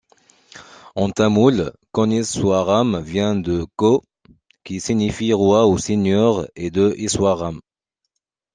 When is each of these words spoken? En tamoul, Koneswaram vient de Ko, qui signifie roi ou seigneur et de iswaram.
En 0.95 1.11
tamoul, 1.11 1.73
Koneswaram 1.93 3.01
vient 3.01 3.35
de 3.35 3.67
Ko, 3.77 4.03
qui 4.63 4.79
signifie 4.81 5.31
roi 5.31 5.67
ou 5.67 5.77
seigneur 5.77 6.47
et 6.55 6.71
de 6.71 6.95
iswaram. 6.97 7.61